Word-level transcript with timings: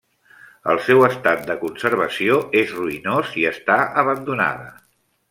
El 0.71 0.79
seu 0.85 1.01
estat 1.07 1.43
de 1.51 1.55
conservació 1.63 2.39
és 2.63 2.73
ruïnós 2.79 3.37
i 3.43 3.47
està 3.51 3.79
abandonada. 4.05 4.73